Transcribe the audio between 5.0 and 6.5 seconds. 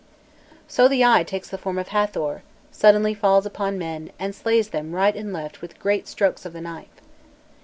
and left with great strokes